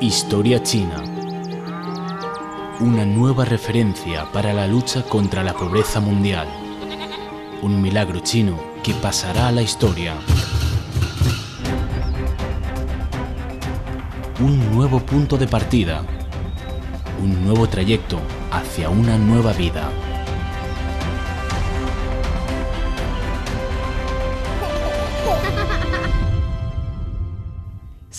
[0.00, 1.04] Historia China.
[2.80, 6.48] Una nueva referencia para la lucha contra la pobreza mundial.
[7.60, 10.14] Un milagro chino que pasará a la historia.
[14.40, 16.02] Un nuevo punto de partida.
[17.22, 18.18] Un nuevo trayecto
[18.50, 19.90] hacia una nueva vida.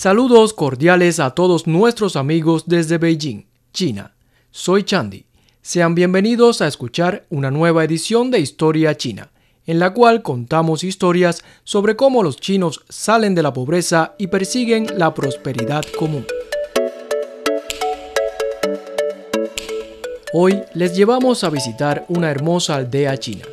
[0.02, 4.16] Saludos cordiales a todos nuestros amigos desde Beijing, China.
[4.50, 5.26] Soy Chandy.
[5.60, 9.30] Sean bienvenidos a escuchar una nueva edición de Historia China,
[9.64, 14.88] en la cual contamos historias sobre cómo los chinos salen de la pobreza y persiguen
[14.96, 16.26] la prosperidad común.
[20.32, 23.44] Hoy les llevamos a visitar una hermosa aldea china.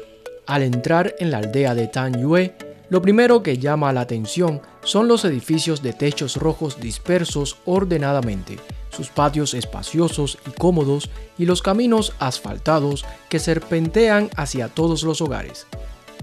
[0.48, 2.56] Al entrar en la aldea de Tanyue,
[2.90, 8.58] lo primero que llama la atención son los edificios de techos rojos dispersos ordenadamente,
[8.90, 15.68] sus patios espaciosos y cómodos y los caminos asfaltados que serpentean hacia todos los hogares.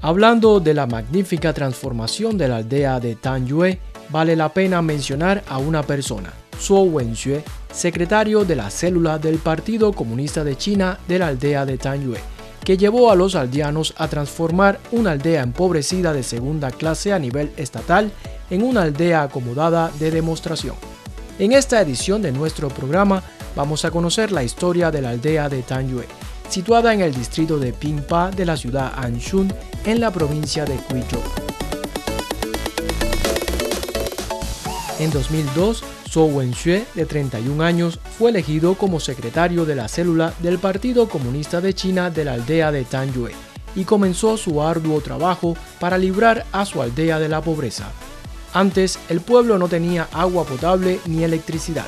[0.02, 3.78] Hablando de la magnífica transformación de la aldea de Tanyue,
[4.10, 9.92] vale la pena mencionar a una persona, Suo Wenxue, secretario de la célula del Partido
[9.92, 12.35] Comunista de China de la aldea de Tanyue
[12.66, 17.52] que llevó a los aldeanos a transformar una aldea empobrecida de segunda clase a nivel
[17.56, 18.10] estatal
[18.50, 20.74] en una aldea acomodada de demostración.
[21.38, 23.22] En esta edición de nuestro programa
[23.54, 26.08] vamos a conocer la historia de la aldea de Tanyue,
[26.48, 31.22] situada en el distrito de Pingpa de la ciudad Anshun, en la provincia de Guizhou.
[34.98, 40.58] En 2002, Zhou Wenxue, de 31 años, fue elegido como secretario de la célula del
[40.58, 43.32] Partido Comunista de China de la aldea de Tanyue
[43.74, 47.90] y comenzó su arduo trabajo para librar a su aldea de la pobreza.
[48.54, 51.86] Antes, el pueblo no tenía agua potable ni electricidad.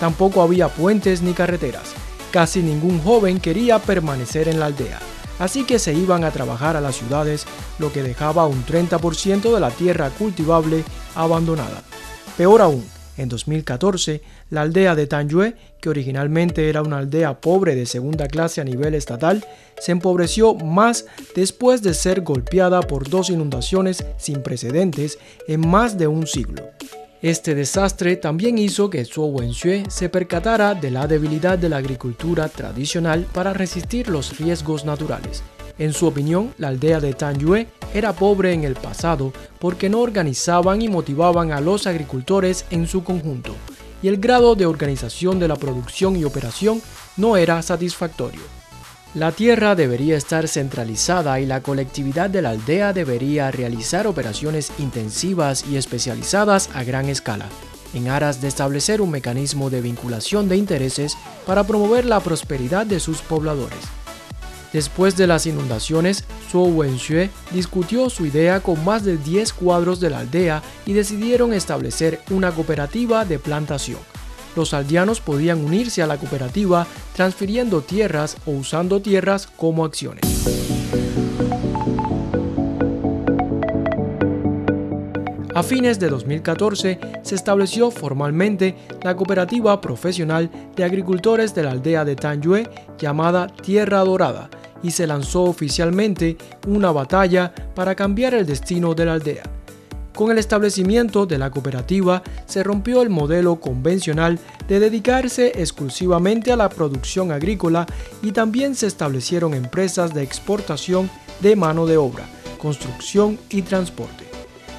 [0.00, 1.92] Tampoco había puentes ni carreteras.
[2.32, 4.98] Casi ningún joven quería permanecer en la aldea,
[5.38, 7.46] así que se iban a trabajar a las ciudades,
[7.78, 11.82] lo que dejaba un 30% de la tierra cultivable abandonada.
[12.36, 12.84] Peor aún,
[13.18, 18.60] en 2014, la aldea de Tanyue, que originalmente era una aldea pobre de segunda clase
[18.60, 19.44] a nivel estatal,
[19.78, 26.06] se empobreció más después de ser golpeada por dos inundaciones sin precedentes en más de
[26.06, 26.62] un siglo.
[27.20, 32.48] Este desastre también hizo que Zhou Wenxue se percatara de la debilidad de la agricultura
[32.48, 35.42] tradicional para resistir los riesgos naturales.
[35.78, 40.82] En su opinión, la aldea de Tanyue era pobre en el pasado porque no organizaban
[40.82, 43.54] y motivaban a los agricultores en su conjunto,
[44.02, 46.82] y el grado de organización de la producción y operación
[47.16, 48.40] no era satisfactorio.
[49.14, 55.64] La tierra debería estar centralizada y la colectividad de la aldea debería realizar operaciones intensivas
[55.66, 57.46] y especializadas a gran escala,
[57.94, 63.00] en aras de establecer un mecanismo de vinculación de intereses para promover la prosperidad de
[63.00, 63.97] sus pobladores.
[64.72, 70.10] Después de las inundaciones, Zhou Wenxue discutió su idea con más de 10 cuadros de
[70.10, 74.00] la aldea y decidieron establecer una cooperativa de plantación.
[74.56, 80.67] Los aldeanos podían unirse a la cooperativa transfiriendo tierras o usando tierras como acciones.
[85.58, 92.04] A fines de 2014 se estableció formalmente la cooperativa profesional de agricultores de la aldea
[92.04, 94.50] de Tanyue llamada Tierra Dorada,
[94.84, 96.36] y se lanzó oficialmente
[96.68, 99.42] una batalla para cambiar el destino de la aldea.
[100.14, 106.56] Con el establecimiento de la cooperativa se rompió el modelo convencional de dedicarse exclusivamente a
[106.56, 107.84] la producción agrícola
[108.22, 111.10] y también se establecieron empresas de exportación
[111.40, 112.26] de mano de obra,
[112.58, 114.37] construcción y transporte.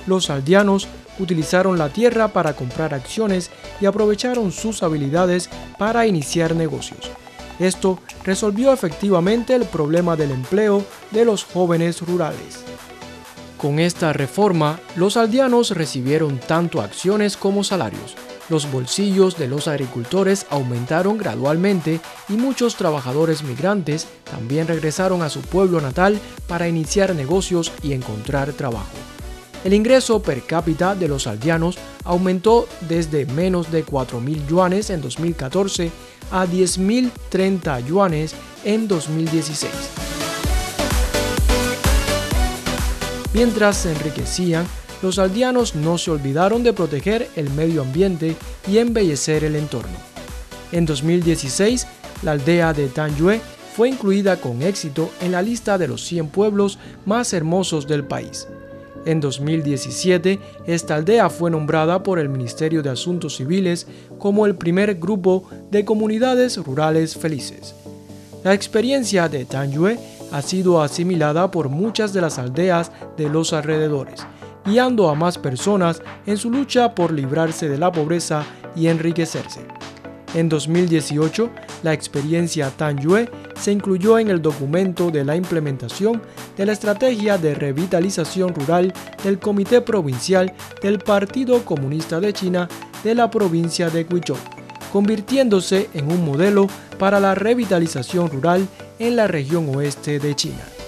[0.09, 0.87] Los aldeanos
[1.19, 7.11] utilizaron la tierra para comprar acciones y aprovecharon sus habilidades para iniciar negocios.
[7.59, 12.63] Esto resolvió efectivamente el problema del empleo de los jóvenes rurales.
[13.59, 18.15] Con esta reforma, los aldeanos recibieron tanto acciones como salarios.
[18.49, 25.41] Los bolsillos de los agricultores aumentaron gradualmente y muchos trabajadores migrantes también regresaron a su
[25.41, 29.08] pueblo natal para iniciar negocios y encontrar trabajo.
[29.63, 35.91] El ingreso per cápita de los aldeanos aumentó desde menos de 4.000 yuanes en 2014
[36.31, 39.71] a 10.030 yuanes en 2016.
[43.33, 44.65] Mientras se enriquecían,
[45.01, 48.35] los aldeanos no se olvidaron de proteger el medio ambiente
[48.67, 49.97] y embellecer el entorno.
[50.71, 51.85] En 2016,
[52.23, 53.41] la aldea de Tanyue
[53.75, 58.47] fue incluida con éxito en la lista de los 100 pueblos más hermosos del país.
[59.05, 63.87] En 2017, esta aldea fue nombrada por el Ministerio de Asuntos Civiles
[64.17, 67.75] como el primer grupo de comunidades rurales felices.
[68.43, 69.97] La experiencia de Tanyue
[70.31, 74.25] ha sido asimilada por muchas de las aldeas de los alrededores,
[74.65, 79.61] guiando a más personas en su lucha por librarse de la pobreza y enriquecerse.
[80.35, 81.49] En 2018,
[81.83, 86.21] la experiencia Tanyue se incluyó en el documento de la implementación
[86.57, 92.67] de la Estrategia de Revitalización Rural del Comité Provincial del Partido Comunista de China
[93.03, 94.37] de la provincia de Huizhou,
[94.91, 96.67] convirtiéndose en un modelo
[96.97, 98.67] para la revitalización rural
[98.97, 100.78] en la región oeste de China.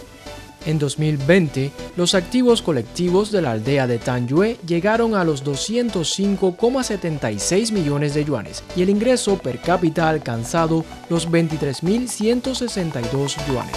[0.65, 8.13] En 2020, los activos colectivos de la aldea de Tanyue llegaron a los 205,76 millones
[8.13, 13.75] de yuanes y el ingreso per cápita alcanzado los 23.162 yuanes.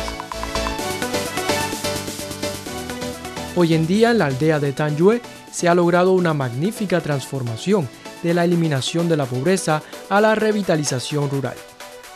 [3.56, 7.88] Hoy en día en la aldea de Tanyue se ha logrado una magnífica transformación
[8.22, 11.56] de la eliminación de la pobreza a la revitalización rural.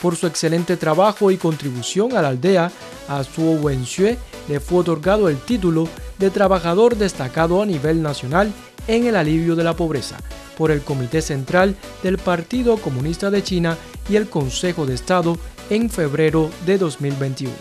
[0.03, 2.70] Por su excelente trabajo y contribución a la aldea,
[3.09, 8.52] a Suo Wenxue le fue otorgado el título de Trabajador Destacado a nivel nacional
[8.86, 10.16] en el alivio de la pobreza
[10.56, 13.76] por el Comité Central del Partido Comunista de China
[14.08, 15.36] y el Consejo de Estado
[15.70, 17.52] en febrero de 2021.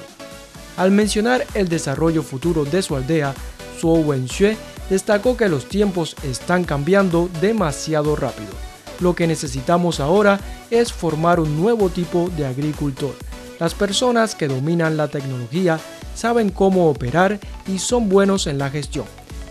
[0.77, 3.33] Al mencionar el desarrollo futuro de su aldea,
[3.79, 4.57] Suo Wenxue
[4.89, 8.67] destacó que los tiempos están cambiando demasiado rápido
[8.99, 10.39] lo que necesitamos ahora
[10.71, 13.13] es formar un nuevo tipo de agricultor.
[13.59, 15.79] Las personas que dominan la tecnología
[16.17, 19.05] saben cómo operar y son buenos en la gestión.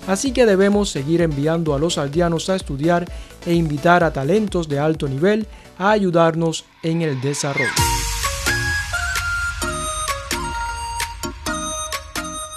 [0.08, 3.10] Así que debemos seguir enviando a los aldeanos a estudiar
[3.44, 5.46] e invitar a talentos de alto nivel
[5.78, 7.70] a ayudarnos en el desarrollo.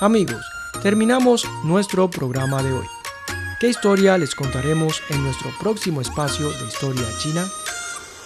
[0.02, 0.44] Amigos,
[0.82, 2.86] terminamos nuestro programa de hoy.
[3.60, 7.46] ¿Qué historia les contaremos en nuestro próximo espacio de historia china?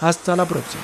[0.00, 0.82] Hasta la próxima.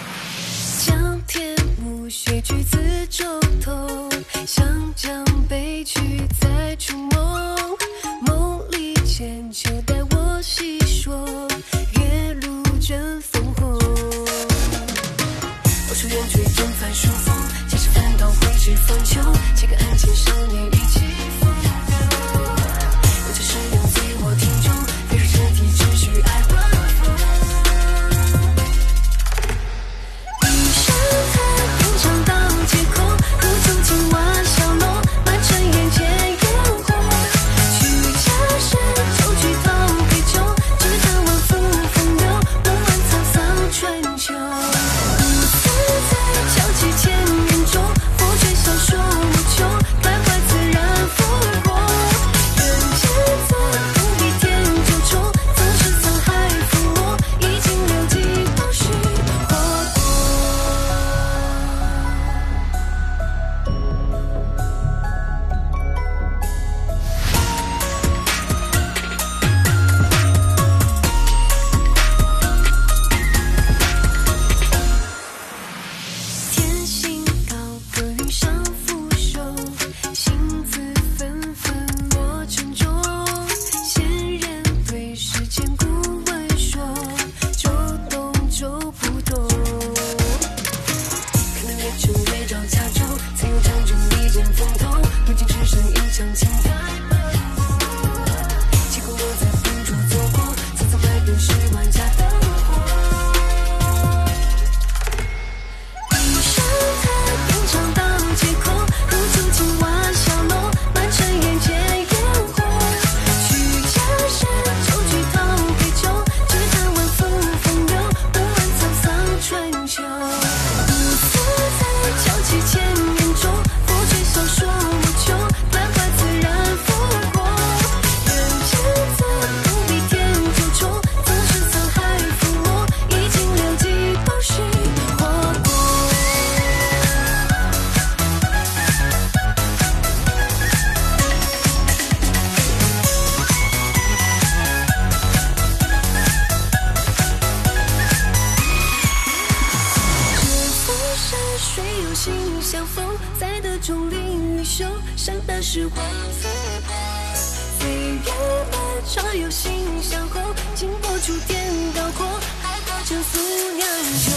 [159.41, 160.39] 有星相候
[160.75, 162.27] 经不知天高阔
[162.63, 163.39] 海好前赴
[163.73, 163.87] 念
[164.27, 164.33] 久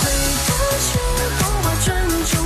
[0.00, 0.02] 回
[0.46, 0.48] 头
[0.80, 0.98] 却
[1.36, 1.86] 风花转
[2.24, 2.43] 秋